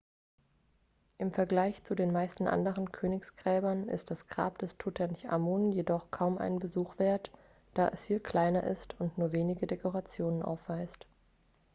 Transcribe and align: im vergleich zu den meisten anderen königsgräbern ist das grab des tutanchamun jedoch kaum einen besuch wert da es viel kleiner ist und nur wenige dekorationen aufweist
im 1.19 1.31
vergleich 1.31 1.83
zu 1.83 1.93
den 1.93 2.11
meisten 2.11 2.47
anderen 2.47 2.91
königsgräbern 2.91 3.87
ist 3.87 4.09
das 4.09 4.25
grab 4.25 4.57
des 4.57 4.75
tutanchamun 4.79 5.71
jedoch 5.71 6.09
kaum 6.09 6.39
einen 6.39 6.57
besuch 6.57 6.97
wert 6.97 7.29
da 7.75 7.87
es 7.89 8.05
viel 8.05 8.19
kleiner 8.19 8.63
ist 8.63 8.99
und 8.99 9.19
nur 9.19 9.31
wenige 9.31 9.67
dekorationen 9.67 10.41
aufweist 10.41 11.05